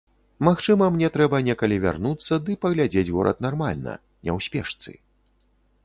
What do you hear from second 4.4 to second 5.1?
спешцы.